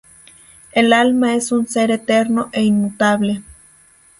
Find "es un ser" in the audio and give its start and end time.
1.35-1.91